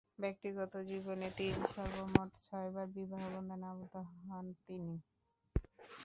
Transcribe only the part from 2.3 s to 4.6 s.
ছয়বার বিবাহবন্ধনে আবদ্ধ হন